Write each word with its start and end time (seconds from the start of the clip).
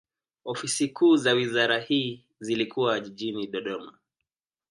Ofisi 0.45 0.87
kuu 0.89 1.17
za 1.17 1.31
wizara 1.33 1.79
hii 1.79 2.25
zilikuwa 2.39 2.99
jijini 2.99 3.47
Dodoma. 3.47 3.97